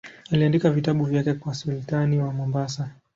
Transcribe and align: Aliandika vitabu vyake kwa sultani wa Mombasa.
Aliandika 0.31 0.69
vitabu 0.69 1.05
vyake 1.05 1.33
kwa 1.33 1.53
sultani 1.53 2.19
wa 2.19 2.33
Mombasa. 2.33 2.89